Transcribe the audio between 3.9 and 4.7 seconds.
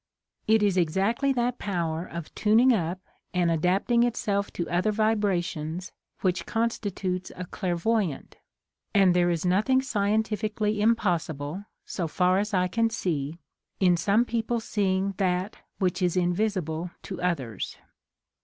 itself to